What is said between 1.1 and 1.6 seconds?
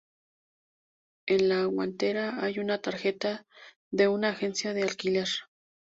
En